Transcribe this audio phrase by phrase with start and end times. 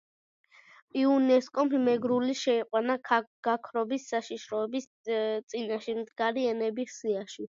[1.01, 2.95] იუნესკომ მეგრული შეიყვანა
[3.49, 4.89] გაქრობის საშიშროების
[5.53, 7.49] წინაშე მდგარი ენების სიაში.